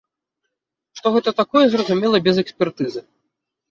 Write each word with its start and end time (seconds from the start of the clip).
Што 1.01 1.13
гэта 1.17 1.35
такое, 1.43 1.65
зразумела 1.77 2.25
без 2.31 2.35
экспертызы. 2.47 3.09